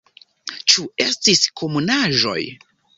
Ĉu 0.71 0.87
estis 1.07 1.45
komunaĵoj? 1.63 2.39